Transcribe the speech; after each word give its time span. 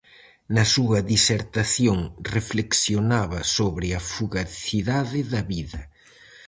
Na 0.55 0.65
súa 0.73 0.99
disertación 1.13 1.99
reflexionaba 2.35 3.39
sobre 3.57 3.87
a 3.99 4.01
fugacidade 4.13 5.19
da 5.31 5.41
vida. 5.53 5.81